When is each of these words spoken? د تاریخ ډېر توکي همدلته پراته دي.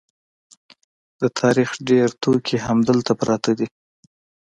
د 1.21 1.23
تاریخ 1.39 1.69
ډېر 1.89 2.07
توکي 2.21 2.57
همدلته 2.67 3.11
پراته 3.19 3.51
دي. 3.59 3.67